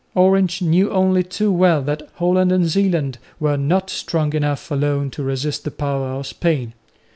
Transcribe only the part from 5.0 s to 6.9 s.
to resist the power of Spain.